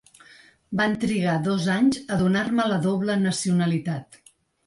[0.79, 4.19] Van trigar dos anys a donar-me la doble nacionalitat.